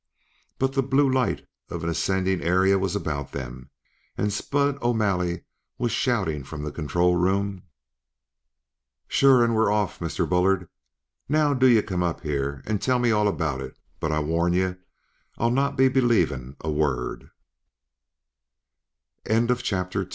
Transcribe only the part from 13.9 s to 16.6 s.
but I warn you, I'll not be believin'